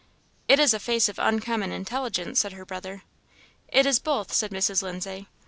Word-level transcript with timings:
"It 0.47 0.59
is 0.59 0.73
a 0.73 0.79
face 0.79 1.09
of 1.09 1.19
uncommon 1.19 1.71
intelligence!" 1.71 2.39
said 2.39 2.53
her 2.53 2.65
brother. 2.65 3.03
"It 3.67 3.85
is 3.85 3.99
both," 3.99 4.33
said 4.33 4.49
Mrs. 4.49 4.81
Lindsay. 4.81 5.27